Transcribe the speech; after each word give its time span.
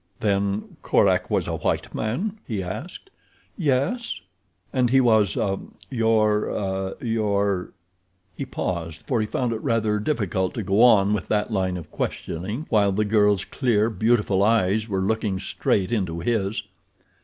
"Then 0.19 0.77
Korak 0.81 1.29
was 1.29 1.47
a 1.47 1.57
white 1.57 1.93
man?" 1.93 2.39
he 2.47 2.63
asked. 2.63 3.11
"Yes." 3.55 4.19
"And 4.73 4.89
he 4.89 4.99
was—ah—your—er—your—?" 4.99 7.69
He 8.35 8.45
paused, 8.47 9.03
for 9.05 9.21
he 9.21 9.27
found 9.27 9.53
it 9.53 9.61
rather 9.61 9.99
difficult 9.99 10.55
to 10.55 10.63
go 10.63 10.81
on 10.81 11.13
with 11.13 11.27
that 11.27 11.51
line 11.53 11.77
of 11.77 11.91
questioning 11.91 12.65
while 12.69 12.91
the 12.91 13.05
girl's 13.05 13.45
clear, 13.45 13.91
beautiful 13.91 14.41
eyes 14.41 14.89
were 14.89 15.01
looking 15.01 15.39
straight 15.39 15.91
into 15.91 16.19
his. 16.21 16.63